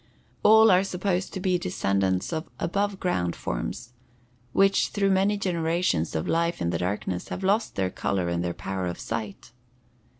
All 0.41 0.71
are 0.71 0.83
supposed 0.83 1.31
to 1.35 1.39
be 1.39 1.59
descendants 1.59 2.33
of 2.33 2.49
above 2.59 2.99
ground 2.99 3.35
forms, 3.35 3.93
which 4.51 4.87
through 4.87 5.11
many 5.11 5.37
generations 5.37 6.15
of 6.15 6.27
life 6.27 6.59
in 6.59 6.71
the 6.71 6.79
darkness 6.79 7.27
have 7.27 7.43
lost 7.43 7.75
their 7.75 7.91
color 7.91 8.27
and 8.27 8.43
their 8.43 8.55
power 8.55 8.87
of 8.87 8.99
sight. 8.99 9.51